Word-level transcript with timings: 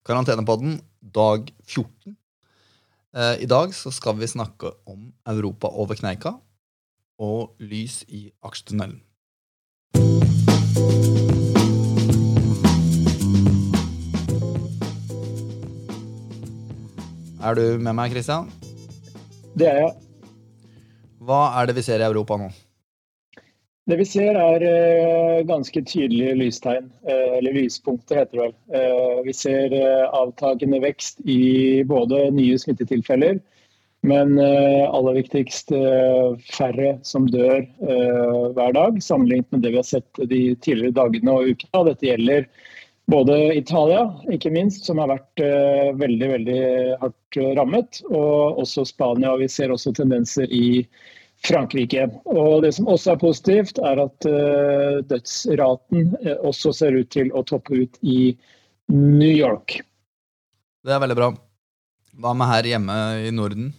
Karantenepodden 0.00 0.78
dag 1.00 1.50
14. 1.68 2.16
Eh, 3.16 3.42
I 3.44 3.46
dag 3.46 3.74
så 3.74 3.90
skal 3.92 4.16
vi 4.16 4.26
snakke 4.26 4.70
om 4.88 5.10
Europa 5.28 5.68
over 5.68 5.98
kneika 5.98 6.32
og 7.20 7.52
lys 7.60 8.00
i 8.08 8.30
aksjetunnelen. 8.40 9.02
Er 17.40 17.56
du 17.56 17.76
med 17.76 17.92
meg, 17.92 18.12
Christian? 18.12 18.48
Det 19.52 19.68
er 19.68 19.78
jeg. 19.82 19.92
Hva 21.20 21.42
er 21.60 21.68
det 21.68 21.76
vi 21.76 21.84
ser 21.84 22.00
i 22.00 22.08
Europa 22.08 22.40
nå? 22.40 22.48
Det 23.90 23.96
vi 23.98 24.04
ser 24.06 24.36
er 24.38 24.62
eh, 24.62 25.40
ganske 25.48 25.80
tydelige 25.82 26.36
lystegn, 26.38 26.84
eh, 27.10 27.38
eller 27.40 27.56
lyspunkter 27.56 28.20
heter 28.20 28.36
det 28.36 28.42
vel. 28.44 28.52
Eh, 28.78 29.16
vi 29.26 29.32
ser 29.34 29.74
avtagende 30.14 30.78
vekst 30.84 31.18
i 31.26 31.82
både 31.90 32.28
nye 32.36 32.58
smittetilfeller, 32.60 33.40
men 34.06 34.38
aller 34.40 35.18
viktigst 35.18 35.74
færre 36.54 36.92
som 37.04 37.26
dør 37.28 37.66
hver 38.56 38.72
dag, 38.72 38.96
sammenlignet 39.04 39.50
med 39.52 39.60
det 39.60 39.74
vi 39.74 39.76
har 39.82 39.84
sett 39.84 40.22
de 40.30 40.38
tidligere 40.64 40.96
dagene 40.96 41.34
og 41.34 41.50
ukene. 41.50 41.82
Dette 41.90 42.08
gjelder 42.08 42.46
både 43.12 43.36
Italia, 43.58 44.06
ikke 44.32 44.54
minst, 44.54 44.88
som 44.88 45.02
har 45.02 45.12
vært 45.12 45.44
veldig 46.00 46.30
veldig 46.32 46.62
hardt 47.02 47.40
rammet, 47.60 48.00
og 48.08 48.62
også 48.64 48.86
Spania. 48.88 49.36
Vi 49.42 49.50
ser 49.52 49.74
også 49.74 49.92
tendenser 49.98 50.48
i 50.48 50.86
Frankrike. 51.46 52.06
Og 52.28 52.62
Det 52.62 52.72
som 52.76 52.88
også 52.90 53.14
er 53.14 53.20
positivt, 53.20 53.78
er 53.78 54.02
at 54.04 54.28
eh, 54.28 55.00
dødsraten 55.08 56.14
eh, 56.24 56.36
også 56.36 56.72
ser 56.76 56.98
ut 56.98 57.10
til 57.12 57.32
å 57.32 57.44
toppe 57.48 57.84
ut 57.84 58.00
i 58.02 58.34
New 58.92 59.30
York. 59.32 59.80
Det 60.84 60.92
er 60.94 61.02
veldig 61.02 61.18
bra. 61.18 61.30
Hva 62.20 62.34
med 62.36 62.50
her 62.50 62.68
hjemme 62.74 62.96
i 63.24 63.30
Norden? 63.32 63.70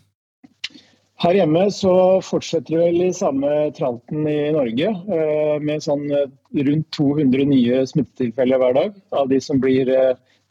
Her 1.22 1.38
hjemme 1.38 1.68
så 1.70 1.94
fortsetter 2.26 2.74
vi 2.74 2.82
vel 2.82 3.04
i 3.06 3.14
samme 3.14 3.50
tralten 3.78 4.26
i 4.26 4.40
Norge, 4.56 4.90
eh, 4.90 5.58
med 5.62 5.86
sånn 5.86 6.08
rundt 6.10 6.90
200 6.98 7.46
nye 7.52 7.84
smittetilfeller 7.90 8.62
hver 8.62 8.78
dag, 8.80 8.98
av 9.14 9.30
de 9.30 9.38
som 9.44 9.62
blir 9.62 9.92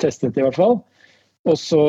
testet 0.00 0.38
i 0.38 0.46
hvert 0.46 0.58
fall. 0.58 0.78
Og 1.48 1.56
så 1.56 1.80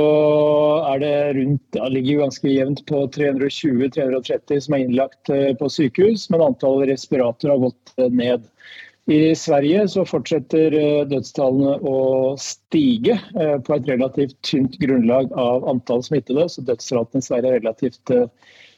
er 0.87 1.01
det 1.01 1.15
rundt, 1.35 1.75
ja, 1.75 1.87
ligger 1.91 2.23
ganske 2.23 2.47
jevnt 2.47 2.85
på 2.87 3.03
320-330 3.17 4.61
som 4.63 4.75
er 4.75 4.85
innlagt 4.85 5.31
eh, 5.33 5.51
på 5.59 5.67
sykehus, 5.67 6.29
men 6.31 6.43
antallet 6.45 6.93
respiratorer 6.93 7.57
har 7.57 7.65
gått 7.65 7.91
eh, 7.97 8.07
ned. 8.15 8.45
I 9.11 9.33
Sverige 9.35 9.83
så 9.91 10.05
fortsetter 10.07 10.77
eh, 10.77 11.01
dødstallene 11.09 11.73
å 11.83 11.97
stige 12.39 13.17
på 13.35 13.75
et 13.75 13.89
relativt 13.91 14.37
tynt 14.47 14.77
grunnlag 14.79 15.33
av 15.35 15.67
antall 15.67 16.05
smittede, 16.05 16.47
så 16.47 16.63
dødsraten 16.69 17.19
i 17.19 17.27
Sverige 17.27 17.51
er 17.51 17.59
relativt 17.59 18.15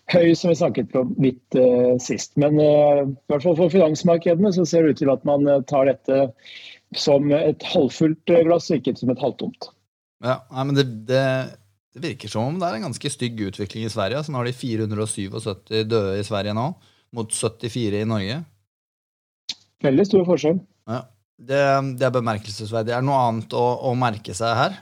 høy, 0.09 0.33
som 0.33 0.49
vi 0.49 0.57
snakket 0.57 0.97
om 0.97 1.13
litt 1.21 1.59
sist. 2.01 2.33
Men 2.41 2.57
i 2.59 2.71
hvert 3.29 3.45
fall 3.45 3.59
for 3.59 3.71
finansmarkedene 3.71 4.51
så 4.57 4.65
ser 4.67 4.83
det 4.83 4.95
ut 4.95 5.01
til 5.03 5.13
at 5.13 5.23
man 5.27 5.45
tar 5.69 5.87
dette 5.91 6.25
som 6.97 7.29
et 7.35 7.63
halvfullt 7.75 8.35
glass, 8.49 8.73
ikke 8.73 8.97
som 8.97 9.13
et 9.13 9.21
halvtomt. 9.21 9.72
Ja, 10.23 10.37
nei, 10.53 10.65
men 10.69 10.77
det, 10.77 10.85
det, 11.09 11.23
det 11.93 12.03
virker 12.07 12.31
som 12.31 12.53
om 12.53 12.59
det 12.61 12.69
er 12.69 12.79
en 12.79 12.87
ganske 12.87 13.11
stygg 13.11 13.41
utvikling 13.49 13.87
i 13.87 13.91
Sverige. 13.91 14.23
Så 14.23 14.33
nå 14.33 14.39
har 14.39 14.47
de 14.47 14.55
477 14.55 15.83
døde 15.83 16.15
i 16.19 16.25
Sverige 16.27 16.55
nå, 16.57 16.69
mot 17.13 17.35
74 17.35 18.01
i 18.01 18.07
Norge. 18.09 18.39
Veldig 19.83 20.07
stor 20.07 20.23
forskjell. 20.29 20.63
Ja, 20.87 21.03
det, 21.43 21.59
det 21.99 22.07
er 22.07 22.15
bemerkelsesverdig. 22.15 22.95
Er 22.95 23.03
det 23.03 23.09
noe 23.09 23.21
annet 23.27 23.55
å, 23.57 23.65
å 23.91 23.93
merke 23.99 24.35
seg 24.37 24.55
her? 24.57 24.81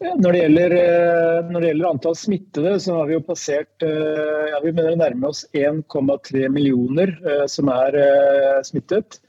Ja, 0.00 0.14
Når 0.16 0.32
det, 0.32 0.38
gjelder, 0.40 0.74
eh, 0.80 1.38
når 1.52 1.60
det 1.60 1.70
gjelder 1.70 1.88
antall 1.90 2.14
smittede, 2.16 2.70
så 2.80 2.94
har 2.96 3.08
vi 3.10 3.18
jo 3.18 3.24
passert 3.24 3.84
eh, 3.84 4.46
ja, 4.48 4.60
Vi 4.64 4.72
mener 4.72 4.94
å 4.94 5.00
nærme 5.02 5.28
oss 5.28 5.42
1,3 5.52 6.46
millioner 6.48 7.12
eh, 7.20 7.44
som 7.52 7.68
er 7.68 7.98
smittet. 8.64 9.20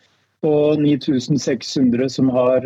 Og 0.48 0.80
9600 0.80 2.08
som 2.10 2.32
har 2.34 2.64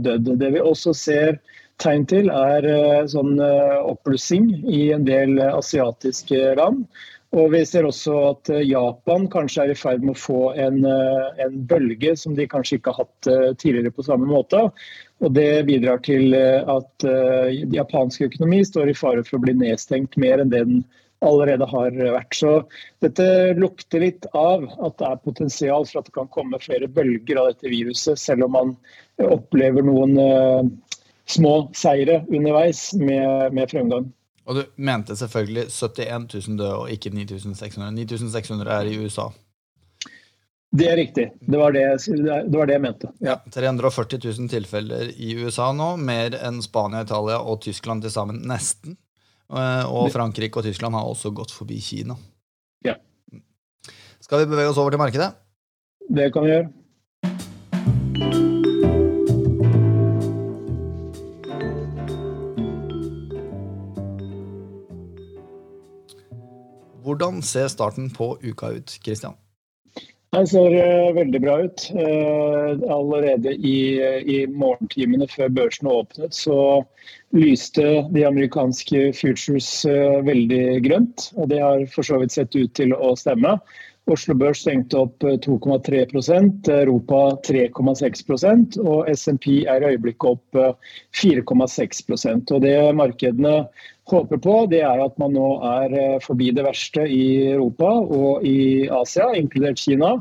dødd. 0.00 0.30
Det 0.40 0.54
vi 0.54 0.62
også 0.64 0.94
ser 0.96 1.34
tegn 1.80 2.04
til, 2.10 2.28
er 2.32 2.66
eh, 2.68 3.06
sånn 3.10 3.40
eh, 3.42 3.78
oppblussing 3.80 4.50
i 4.68 4.90
en 4.94 5.06
del 5.08 5.38
eh, 5.38 5.54
asiatiske 5.56 6.54
land. 6.60 6.84
Og 7.36 7.52
vi 7.52 7.60
ser 7.68 7.86
også 7.86 8.14
at 8.32 8.48
Japan 8.66 9.28
kanskje 9.30 9.62
er 9.62 9.70
i 9.70 9.78
ferd 9.78 10.02
med 10.02 10.16
å 10.16 10.18
få 10.18 10.38
en, 10.58 10.80
en 10.82 11.60
bølge 11.70 12.16
som 12.18 12.34
de 12.34 12.48
kanskje 12.50 12.80
ikke 12.80 12.90
har 12.96 13.04
hatt 13.04 13.28
tidligere 13.62 13.92
på 13.94 14.02
samme 14.02 14.26
måte. 14.26 14.64
Og 15.22 15.36
Det 15.36 15.62
bidrar 15.68 16.02
til 16.02 16.34
at 16.34 17.06
japansk 17.70 18.24
økonomi 18.26 18.64
står 18.66 18.90
i 18.90 18.96
fare 18.98 19.22
for 19.22 19.38
å 19.38 19.44
bli 19.44 19.54
nedstengt 19.62 20.18
mer 20.18 20.42
enn 20.42 20.50
det 20.50 20.64
den 20.72 20.82
allerede 21.22 21.70
har 21.70 21.94
vært. 22.00 22.34
Så 22.34 22.56
dette 23.06 23.30
lukter 23.54 24.02
litt 24.02 24.26
av 24.34 24.66
at 24.82 24.98
det 24.98 25.12
er 25.12 25.24
potensial 25.30 25.86
for 25.86 26.02
at 26.02 26.10
det 26.10 26.18
kan 26.18 26.34
komme 26.34 26.58
flere 26.66 26.90
bølger 26.90 27.44
av 27.44 27.52
dette 27.52 27.70
viruset, 27.70 28.18
selv 28.18 28.48
om 28.48 28.58
man 28.58 28.74
opplever 29.22 29.86
noen 29.86 30.18
små 31.30 31.54
seire 31.76 32.22
underveis 32.28 32.90
med, 32.98 33.54
med 33.56 33.70
fremgang. 33.70 34.08
Og 34.50 34.56
du 34.56 34.64
mente 34.82 35.14
selvfølgelig 35.16 35.68
71 35.70 36.26
000 36.48 36.58
døde 36.58 36.74
og 36.74 36.90
ikke 36.90 37.12
9600. 37.14 37.92
9600 37.94 38.72
er 38.74 38.90
i 38.90 38.98
USA. 38.98 39.28
Det 40.70 40.86
er 40.86 40.96
riktig. 41.00 41.26
Det 41.40 41.58
var 41.58 41.74
det, 41.74 41.82
det, 42.06 42.56
var 42.56 42.68
det 42.70 42.76
jeg 42.76 42.82
mente. 42.82 43.10
Ja. 43.22 43.36
340 43.50 44.20
000 44.22 44.50
tilfeller 44.52 45.10
i 45.18 45.32
USA 45.42 45.72
nå, 45.74 45.92
mer 45.98 46.36
enn 46.38 46.60
Spania, 46.62 47.02
Italia 47.06 47.40
og 47.42 47.62
Tyskland 47.64 48.04
til 48.06 48.12
sammen. 48.14 48.38
Nesten. 48.46 48.94
Eh, 49.50 49.86
Og 49.90 50.12
Frankrike 50.14 50.62
og 50.62 50.66
Tyskland 50.66 50.94
har 50.94 51.10
også 51.10 51.32
gått 51.34 51.50
forbi 51.54 51.80
Kina. 51.82 52.14
Ja. 52.86 52.94
Skal 54.22 54.44
vi 54.44 54.52
bevege 54.52 54.70
oss 54.70 54.78
over 54.78 54.94
til 54.94 55.02
markedet? 55.02 55.32
Det 56.10 56.30
kan 56.34 56.46
vi 56.46 56.54
gjøre. 56.54 56.70
Hvordan 67.04 67.42
ser 67.42 67.68
starten 67.72 68.10
på 68.10 68.34
uka 68.42 68.74
ut, 68.76 68.98
Christian? 69.04 69.38
Det 70.30 70.44
ser 70.46 70.74
uh, 70.78 71.10
veldig 71.16 71.40
bra 71.42 71.56
ut. 71.66 71.84
Uh, 71.90 72.78
allerede 72.94 73.50
i, 73.56 73.98
i 74.22 74.36
morgentimene 74.46 75.26
før 75.30 75.50
børsene 75.56 75.90
åpnet, 75.90 76.36
så 76.38 76.84
lyste 77.34 78.04
de 78.14 78.22
amerikanske 78.28 79.08
futures 79.18 79.72
uh, 79.90 80.20
veldig 80.26 80.62
grønt. 80.86 81.32
Og 81.34 81.50
det 81.50 81.58
har 81.64 81.82
for 81.90 82.06
så 82.06 82.20
vidt 82.22 82.36
sett 82.36 82.54
ut 82.54 82.70
til 82.78 82.94
å 82.94 83.16
stemme. 83.18 83.56
Oslo 84.10 84.34
Børs 84.34 84.62
stengte 84.64 84.98
opp 84.98 85.24
eh, 85.24 85.36
2,3% 85.44 86.70
Europa 86.72 87.20
3,6 87.46 88.78
og 88.80 89.10
SMP 89.12 89.60
er 89.68 89.84
i 89.84 89.92
øyeblikket 89.92 90.28
opp 90.32 90.58
eh, 90.58 90.74
4,6% 91.20 92.54
Og 92.56 92.62
Det 92.64 92.76
markedene 92.96 93.56
håper 94.10 94.40
på, 94.42 94.54
det 94.70 94.82
er 94.86 95.02
at 95.04 95.18
man 95.20 95.34
nå 95.36 95.48
er 95.66 95.96
eh, 95.96 96.20
forbi 96.24 96.50
det 96.56 96.66
verste 96.66 97.06
i 97.06 97.52
Europa 97.52 97.90
og 98.00 98.46
i 98.46 98.88
Asia, 99.00 99.30
inkludert 99.38 99.82
Kina. 99.82 100.16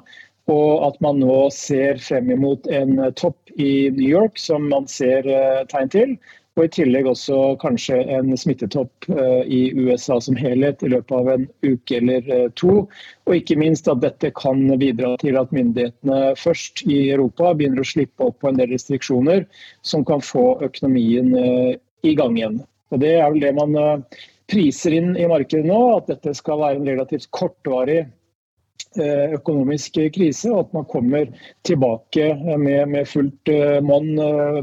Og 0.50 0.85
at 0.88 0.97
man 1.03 1.19
nå 1.22 1.41
ser 1.53 2.00
frem 2.01 2.31
imot 2.34 2.69
en 2.73 2.97
eh, 3.00 3.13
topp 3.17 3.53
i 3.57 3.90
New 3.96 4.09
York, 4.09 4.38
som 4.41 4.69
man 4.72 4.90
ser 4.90 5.28
eh, 5.29 5.63
tegn 5.72 5.94
til. 5.94 6.16
Og 6.59 6.66
i 6.68 6.72
tillegg 6.75 7.08
også 7.08 7.36
kanskje 7.62 8.02
en 8.12 8.34
smittetopp 8.36 9.06
eh, 9.14 9.44
i 9.47 9.59
USA 9.80 10.18
som 10.20 10.36
helhet 10.36 10.81
i 10.84 10.90
løpet 10.92 11.14
av 11.16 11.30
en 11.31 11.46
uke 11.64 12.02
eller 12.02 12.25
eh, 12.36 12.50
to. 12.59 12.81
Og 13.30 13.36
ikke 13.38 13.56
minst 13.62 13.88
at 13.88 14.02
dette 14.03 14.34
kan 14.36 14.66
bidra 14.81 15.14
til 15.22 15.40
at 15.40 15.53
myndighetene 15.56 16.34
først 16.36 16.84
i 16.84 16.97
Europa 17.14 17.53
begynner 17.56 17.80
å 17.80 17.88
slippe 17.88 18.28
opp 18.28 18.42
på 18.44 18.52
en 18.52 18.59
del 18.59 18.74
restriksjoner 18.74 19.46
som 19.88 20.03
kan 20.03 20.20
få 20.20 20.58
økonomien 20.68 21.31
eh, 21.40 21.72
i 22.03 22.16
gang 22.20 22.35
igjen. 22.35 22.59
Og 22.91 23.00
Det 23.06 23.16
er 23.22 23.32
vel 23.32 23.46
det 23.46 23.56
man 23.56 24.03
priser 24.52 24.97
inn 24.97 25.14
i 25.16 25.29
markedet 25.32 25.70
nå, 25.70 25.79
at 25.96 26.11
dette 26.11 26.35
skal 26.35 26.59
være 26.59 26.82
en 26.82 26.91
relativt 26.91 27.29
kortvarig 27.35 28.02
økonomisk 28.97 30.00
krise, 30.16 30.50
og 30.50 30.66
at 30.66 30.74
man 30.74 30.86
kommer 30.90 31.30
tilbake 31.68 32.34
med, 32.58 32.88
med 32.90 33.08
fullt 33.08 33.52
eh, 33.53 33.78
monn 33.86 34.18
eh, 34.18 34.59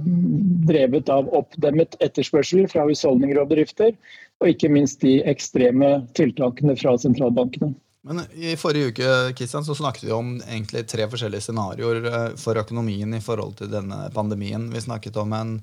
drevet 0.66 1.10
av 1.12 1.30
oppdemmet 1.36 1.94
etterspørsel 2.02 2.66
fra 2.72 2.86
husholdninger 2.88 3.38
og 3.38 3.52
bedrifter, 3.52 3.94
og 4.42 4.52
ikke 4.52 4.72
minst 4.72 5.00
de 5.04 5.20
ekstreme 5.30 6.00
tiltakene 6.18 6.74
fra 6.76 6.96
sentralbankene. 7.00 7.72
Men 8.06 8.22
I 8.38 8.54
forrige 8.58 8.92
uke 8.92 9.14
Christian, 9.34 9.64
så 9.66 9.74
snakket 9.74 10.04
vi 10.06 10.12
om 10.14 10.36
egentlig 10.44 10.84
tre 10.86 11.08
forskjellige 11.10 11.48
scenarioer 11.48 12.04
eh, 12.06 12.28
for 12.38 12.58
økonomien 12.58 13.16
i 13.16 13.22
forhold 13.22 13.58
til 13.58 13.72
denne 13.72 14.06
pandemien. 14.14 14.68
Vi 14.74 14.84
snakket 14.84 15.18
om 15.18 15.34
en, 15.34 15.56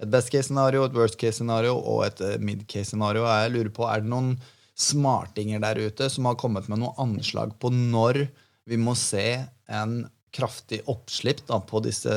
et 0.00 0.08
best 0.12 0.32
case-scenario, 0.32 0.86
et 0.86 0.96
worst 0.96 1.18
case-scenario 1.20 1.76
og 1.76 2.06
et 2.06 2.24
eh, 2.24 2.40
mid 2.40 2.64
case-scenario. 2.64 3.26
Jeg 3.28 3.52
lurer 3.56 3.72
på, 3.76 3.88
Er 3.88 4.00
det 4.00 4.12
noen 4.12 4.34
smartinger 4.82 5.62
der 5.62 5.80
ute 5.86 6.08
som 6.10 6.26
har 6.28 6.38
kommet 6.40 6.68
med 6.70 6.82
noen 6.82 6.98
anslag 7.00 7.54
på 7.62 7.70
når 7.72 8.26
vi 8.68 8.78
må 8.78 8.94
se 8.98 9.42
en 9.70 10.02
kraftig 10.32 10.80
oppslipp 10.88 11.42
da, 11.48 11.60
på 11.60 11.82
disse 11.84 12.12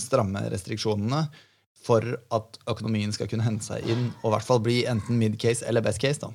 stramme 0.00 0.46
restriksjonene 0.52 1.26
for 1.80 2.04
at 2.34 2.60
økonomien 2.68 3.12
skal 3.12 3.28
kunne 3.28 3.44
hente 3.44 3.68
seg 3.68 3.86
inn 3.88 4.08
og 4.20 4.30
i 4.30 4.34
hvert 4.34 4.48
fall 4.48 4.62
bli 4.64 4.80
enten 4.88 5.20
mid-case 5.20 5.66
eller 5.68 5.84
best 5.84 6.00
case? 6.02 6.20
da? 6.22 6.32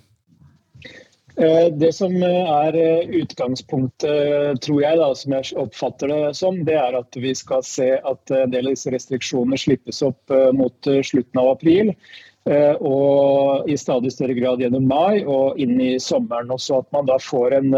Eh, 1.36 1.68
det 1.74 1.92
som 1.98 2.14
er 2.24 2.78
utgangspunktet, 3.20 4.62
tror 4.64 4.82
jeg, 4.82 5.00
da, 5.02 5.10
som 5.18 5.36
jeg 5.36 5.58
oppfatter 5.60 6.14
det 6.14 6.22
som, 6.38 6.62
det 6.68 6.78
er 6.80 6.98
at 7.02 7.20
vi 7.20 7.34
skal 7.38 7.66
se 7.66 7.92
at 7.98 8.34
en 8.34 8.54
del 8.54 8.70
av 8.70 8.78
disse 8.78 8.94
restriksjonene 8.94 9.60
slippes 9.60 10.02
opp 10.06 10.34
mot 10.56 10.94
slutten 11.04 11.42
av 11.42 11.56
april. 11.58 11.94
Og 12.46 13.66
i 13.66 13.74
stadig 13.80 14.12
større 14.14 14.36
grad 14.38 14.60
gjennom 14.62 14.84
mai 14.86 15.24
og 15.26 15.58
inn 15.58 15.80
i 15.82 15.96
sommeren. 15.98 16.52
Også 16.54 16.84
at 16.84 16.92
man 16.94 17.08
da 17.10 17.16
får 17.18 17.56
en, 17.58 17.72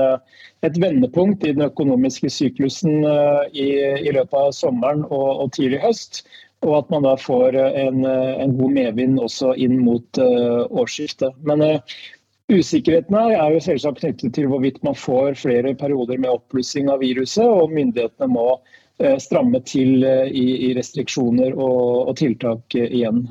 et 0.68 0.80
vendepunkt 0.84 1.46
i 1.48 1.54
den 1.56 1.64
økonomiske 1.70 2.28
syklusen 2.36 3.06
i, 3.54 3.70
i 4.04 4.12
løpet 4.12 4.36
av 4.36 4.52
sommeren 4.58 5.06
og, 5.08 5.30
og 5.46 5.54
tidlig 5.56 5.80
høst. 5.86 6.26
Og 6.66 6.78
at 6.80 6.90
man 6.90 7.06
da 7.06 7.14
får 7.22 7.56
en, 7.58 8.06
en 8.06 8.56
god 8.58 8.72
medvind 8.74 9.20
også 9.22 9.54
inn 9.62 9.78
mot 9.84 10.22
uh, 10.22 10.66
årsskiftet. 10.74 11.36
Men 11.46 11.62
uh, 11.62 11.98
usikkerheten 12.50 13.18
her 13.18 13.36
er 13.38 13.54
jo 13.54 13.62
selvsagt 13.62 14.02
knyttet 14.02 14.34
til 14.34 14.50
hvorvidt 14.50 14.82
man 14.86 14.98
får 14.98 15.38
flere 15.38 15.76
perioder 15.78 16.18
med 16.18 16.34
oppblussing 16.34 16.90
av 16.90 17.04
viruset, 17.06 17.46
og 17.46 17.76
myndighetene 17.78 18.32
må 18.34 18.48
uh, 18.58 19.18
stramme 19.22 19.62
til 19.70 20.02
i, 20.02 20.48
i, 20.70 20.74
restriksjoner 20.78 21.54
og, 21.54 22.10
og 22.10 22.18
tiltak 22.24 22.80
igjen. 22.82 23.28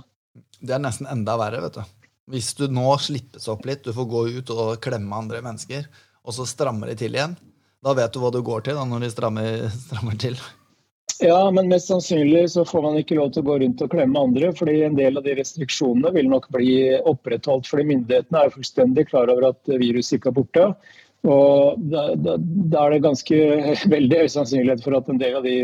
Det 0.66 0.74
er 0.76 0.82
nesten 0.82 1.08
enda 1.10 1.36
verre, 1.40 1.62
vet 1.64 1.78
du. 1.78 1.96
Hvis 2.34 2.52
du 2.58 2.66
nå 2.66 2.88
slippes 2.98 3.46
opp 3.52 3.66
litt, 3.68 3.84
du 3.86 3.94
får 3.94 4.08
gå 4.10 4.22
ut 4.40 4.54
og 4.54 4.78
klemme 4.82 5.14
andre 5.14 5.42
mennesker, 5.44 5.86
og 6.26 6.34
så 6.34 6.46
strammer 6.48 6.90
de 6.90 6.98
til 6.98 7.14
igjen, 7.14 7.36
da 7.86 7.94
vet 7.94 8.12
du 8.12 8.18
hva 8.18 8.32
du 8.34 8.40
går 8.42 8.66
til 8.66 8.78
da, 8.78 8.86
når 8.88 9.06
de 9.06 9.10
strammer, 9.12 9.68
strammer 9.86 10.18
til. 10.18 10.38
Ja, 11.22 11.38
men 11.54 11.70
mest 11.70 11.88
sannsynlig 11.88 12.50
så 12.52 12.64
får 12.68 12.82
man 12.84 12.98
ikke 13.00 13.16
lov 13.16 13.30
til 13.32 13.44
å 13.44 13.46
gå 13.46 13.54
rundt 13.62 13.80
og 13.80 13.92
klemme 13.94 14.20
andre. 14.20 14.50
fordi 14.52 14.82
en 14.84 14.98
del 14.98 15.16
av 15.16 15.24
de 15.24 15.36
restriksjonene 15.38 16.12
vil 16.12 16.28
nok 16.28 16.50
bli 16.52 16.98
opprettholdt. 16.98 17.68
fordi 17.70 17.86
myndighetene 17.92 18.42
er 18.42 18.52
fullstendig 18.52 19.06
klar 19.08 19.32
over 19.32 19.48
at 19.52 19.76
viruset 19.80 20.18
ikke 20.18 20.34
er 20.34 20.36
borte. 20.40 20.66
Og 21.26 21.80
da, 21.90 22.10
da, 22.20 22.36
da 22.36 22.82
er 22.84 22.96
det 22.96 23.06
ganske 23.06 23.38
veldig 23.96 24.20
høy 24.24 24.28
sannsynlighet 24.34 24.84
for 24.84 24.98
at 24.98 25.08
en 25.08 25.22
del 25.22 25.38
av 25.40 25.46
de 25.46 25.56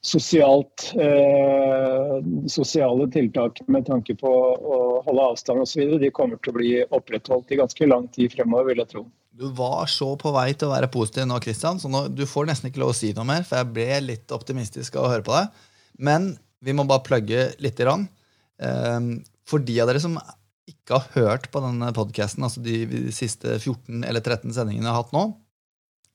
sosialt, 0.00 0.92
eh, 0.96 2.16
sosiale 2.48 3.06
tiltak 3.12 3.60
med 3.68 3.86
tanke 3.86 4.16
på 4.16 4.30
å 4.30 4.78
holde 5.04 5.26
avstand 5.32 5.64
osv. 5.64 5.98
de 6.00 6.10
kommer 6.10 6.40
til 6.40 6.52
å 6.52 6.56
bli 6.56 6.70
opprettholdt 6.84 7.52
i 7.52 7.60
ganske 7.60 7.88
lang 7.88 8.08
tid 8.08 8.32
fremover, 8.32 8.70
vil 8.70 8.84
jeg 8.84 8.92
tro. 8.94 9.04
Du 9.40 9.48
var 9.56 9.86
så 9.88 10.14
på 10.20 10.32
vei 10.34 10.52
til 10.52 10.68
å 10.68 10.74
være 10.74 10.90
positiv 10.92 11.28
nå, 11.28 11.40
Christian, 11.44 11.80
så 11.80 11.88
nå, 11.88 12.06
du 12.12 12.24
får 12.28 12.48
nesten 12.48 12.70
ikke 12.70 12.82
lov 12.82 12.94
å 12.94 12.96
si 12.96 13.12
noe 13.16 13.28
mer, 13.28 13.44
for 13.48 13.60
jeg 13.60 13.72
ble 13.76 14.00
litt 14.04 14.32
optimistisk 14.36 14.96
av 14.96 15.06
å 15.06 15.12
høre 15.12 15.26
på 15.26 15.36
deg. 15.36 15.66
Men 16.00 16.32
vi 16.60 16.74
må 16.76 16.84
bare 16.88 17.04
plugge 17.04 17.50
lite 17.60 17.84
grann. 17.84 18.08
rand 18.60 19.20
for 19.50 19.62
de 19.66 19.80
av 19.82 19.90
dere 19.90 20.02
som 20.02 20.18
ikke 20.70 20.98
har 20.98 21.08
hørt 21.16 21.48
på 21.50 21.62
denne 21.64 21.90
podkasten, 21.96 22.44
altså 22.46 22.62
de, 22.62 23.10
siste 23.14 23.56
14 23.58 24.04
eller 24.06 24.22
13 24.22 24.54
sendingene 24.54 24.86
jeg 24.86 24.92
har 24.92 25.02
hatt 25.02 25.14
nå, 25.16 25.24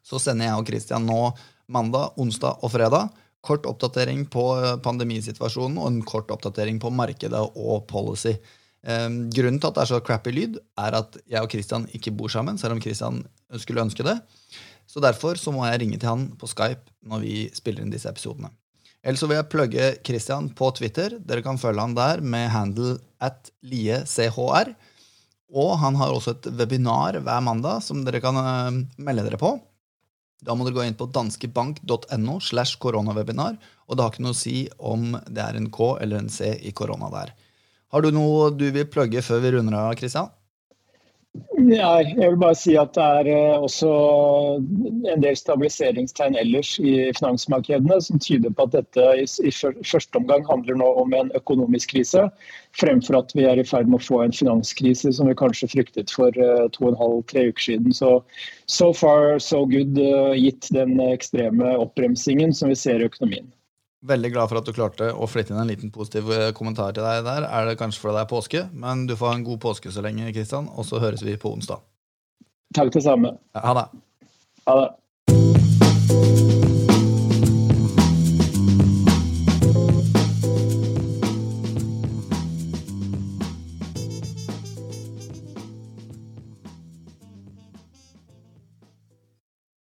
så 0.05 0.21
sender 0.21 0.49
jeg 0.49 0.61
og 0.61 0.69
Christian 0.69 1.07
nå 1.07 1.19
mandag, 1.71 2.15
onsdag 2.21 2.63
og 2.63 2.71
fredag 2.71 3.09
kort 3.45 3.67
oppdatering 3.69 4.25
på 4.33 4.43
pandemisituasjonen 4.85 5.79
og 5.81 5.89
en 5.91 6.03
kort 6.07 6.33
oppdatering 6.33 6.81
på 6.81 6.91
markedet 6.93 7.41
og 7.41 7.85
policy. 7.91 8.35
Um, 8.85 9.23
grunnen 9.33 9.57
til 9.57 9.71
at 9.71 9.77
det 9.77 9.81
er 9.81 9.89
så 9.89 10.01
crappy 10.05 10.33
lyd, 10.35 10.59
er 10.77 10.99
at 10.99 11.15
jeg 11.25 11.41
og 11.41 11.49
Christian 11.49 11.87
ikke 11.97 12.13
bor 12.13 12.29
sammen, 12.29 12.59
selv 12.61 12.75
om 12.75 12.81
Christian 12.83 13.23
skulle 13.61 13.81
ønske 13.81 14.05
det. 14.05 14.19
Så 14.85 15.01
derfor 15.01 15.39
så 15.41 15.53
må 15.53 15.65
jeg 15.65 15.81
ringe 15.81 15.97
til 15.97 16.11
han 16.11 16.27
på 16.37 16.49
Skype 16.49 16.93
når 17.09 17.23
vi 17.23 17.37
spiller 17.57 17.81
inn 17.81 17.93
disse 17.93 18.09
episodene. 18.11 18.51
Ellers 19.05 19.21
så 19.21 19.29
vil 19.29 19.37
jeg 19.37 19.49
plugge 19.53 19.89
Christian 20.05 20.49
på 20.57 20.71
Twitter. 20.77 21.17
Dere 21.21 21.43
kan 21.45 21.59
følge 21.61 21.81
han 21.81 21.97
der 21.97 22.21
med 22.25 22.49
handle 22.53 22.95
at 23.21 23.51
liechr. 23.65 24.73
Og 25.55 25.75
han 25.81 25.97
har 25.99 26.13
også 26.13 26.33
et 26.33 26.47
webinar 26.57 27.19
hver 27.21 27.43
mandag 27.45 27.83
som 27.85 28.01
dere 28.05 28.21
kan 28.21 28.37
uh, 28.37 28.79
melde 28.97 29.25
dere 29.27 29.41
på. 29.41 29.55
Da 30.45 30.53
må 30.53 30.67
dere 30.67 30.77
gå 30.77 30.85
inn 30.85 30.97
på 30.97 31.09
danskebank.no 31.09 32.37
slash 32.43 32.77
koronawebinar, 32.81 33.57
og 33.89 33.97
det 33.97 34.05
har 34.05 34.13
ikke 34.13 34.25
noe 34.25 34.35
å 34.35 34.37
si 34.37 34.67
om 34.77 35.15
det 35.25 35.41
er 35.41 35.57
en 35.57 35.71
K 35.73 35.95
eller 36.03 36.21
en 36.21 36.29
C 36.29 36.51
i 36.61 36.73
korona 36.77 37.09
der. 37.13 37.33
Har 37.93 38.05
du 38.05 38.11
noe 38.13 38.51
du 38.53 38.67
vil 38.75 38.89
plugge 38.91 39.23
før 39.25 39.41
vi 39.41 39.55
runder 39.55 39.77
av, 39.79 39.95
Kristian? 39.97 40.29
Nei, 41.55 42.03
jeg 42.15 42.29
vil 42.31 42.37
bare 42.39 42.55
si 42.55 42.75
at 42.79 42.93
det 42.95 43.03
er 43.03 43.27
eh, 43.31 43.63
også 43.63 43.89
en 44.59 45.23
del 45.23 45.35
stabiliseringstegn 45.39 46.37
ellers 46.39 46.75
i 46.79 46.93
finansmarkedene 47.17 47.97
som 48.03 48.21
tyder 48.23 48.53
på 48.55 48.67
at 48.67 48.75
dette 48.75 49.07
i 49.23 49.51
første 49.55 50.19
omgang 50.19 50.45
handler 50.47 50.79
nå 50.79 50.87
om 51.01 51.15
en 51.17 51.31
økonomisk 51.35 51.95
krise, 51.95 52.27
fremfor 52.79 53.19
at 53.19 53.35
vi 53.35 53.47
er 53.49 53.59
i 53.59 53.67
ferd 53.67 53.91
med 53.91 53.99
å 53.99 54.05
få 54.05 54.21
en 54.23 54.35
finanskrise 54.35 55.11
som 55.17 55.31
vi 55.31 55.37
kanskje 55.39 55.71
fryktet 55.73 56.13
for 56.15 56.35
eh, 56.39 56.67
to 56.75 56.85
og 56.85 56.93
en 56.93 57.01
halv, 57.01 57.19
tre 57.31 57.47
uker 57.49 57.67
siden. 57.69 57.95
Så 57.95 58.19
so 58.71 58.93
far 58.95 59.39
so 59.43 59.65
good, 59.67 59.99
eh, 59.99 60.35
gitt 60.39 60.71
den 60.75 60.99
ekstreme 61.09 61.75
oppbremsingen 61.81 62.55
som 62.55 62.71
vi 62.71 62.79
ser 62.79 63.03
i 63.03 63.09
økonomien. 63.11 63.51
Veldig 64.05 64.31
glad 64.35 64.51
for 64.51 64.59
at 64.59 64.67
du 64.67 64.73
klarte 64.75 65.09
å 65.09 65.27
flytte 65.29 65.53
inn 65.53 65.61
en 65.63 65.69
liten 65.69 65.91
positiv 65.93 66.29
eh, 66.33 66.51
kommentar 66.57 66.93
til 66.93 67.05
deg 67.05 67.23
der. 67.25 67.47
Er 67.49 67.69
det 67.69 67.77
kanskje 67.79 68.03
fordi 68.03 68.19
det 68.19 68.25
er 68.25 68.31
påske, 68.31 68.61
men 68.85 69.07
du 69.09 69.15
får 69.17 69.31
ha 69.31 69.39
en 69.39 69.47
god 69.47 69.61
påske 69.63 69.93
så 69.93 70.03
lenge, 70.05 70.29
Kristian, 70.35 70.69
og 70.69 70.85
så 70.85 71.01
høres 71.01 71.25
vi 71.25 71.37
på 71.41 71.53
onsdag. 71.55 71.81
Takk 72.75 72.93
det 72.93 73.01
samme. 73.05 73.33
ha 73.55 73.73
det. 73.79 73.87
Ha 74.67 74.77
det. 74.83 74.91